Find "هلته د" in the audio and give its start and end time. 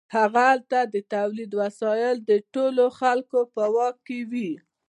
0.35-0.95